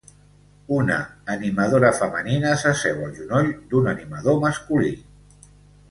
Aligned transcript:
Una 0.77 0.95
animadora 1.33 1.93
femenina 1.99 2.55
s'asseu 2.63 3.07
al 3.09 3.15
genoll 3.21 3.55
d'un 3.75 3.93
animador 3.97 4.45
masculí. 4.49 4.95